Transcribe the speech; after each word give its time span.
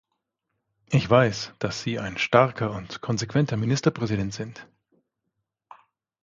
Ich 0.91 1.07
weiß, 1.07 1.53
dass 1.59 1.83
Sie 1.83 1.99
ein 1.99 2.17
starker 2.17 2.71
und 2.71 3.01
konsequenter 3.01 3.55
Ministerpräsident 3.55 4.33
sind. 4.33 4.67